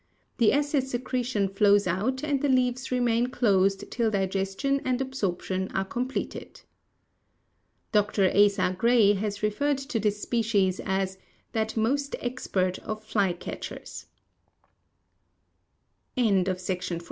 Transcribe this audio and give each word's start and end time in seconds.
The 0.39 0.51
acid 0.51 0.87
secretion 0.87 1.47
flows 1.47 1.85
out 1.85 2.23
and 2.23 2.41
the 2.41 2.49
leaves 2.49 2.91
remain 2.91 3.27
closed 3.27 3.83
till 3.91 4.09
digestion 4.09 4.81
and 4.83 4.99
absorption 4.99 5.69
are 5.75 5.85
completed. 5.85 6.61
Dr. 7.91 8.31
Asa 8.35 8.75
Gray 8.75 9.13
has 9.13 9.43
referred 9.43 9.77
to 9.77 9.99
this 9.99 10.19
species 10.19 10.81
as 10.83 11.19
"that 11.51 11.77
most 11.77 12.15
expert 12.19 12.79
of 12.79 13.03
fly 13.03 13.31
catchers." 13.33 14.07
TREES 16.17 16.27
AND 16.27 16.47
ELOQUENCE. 16.47 16.97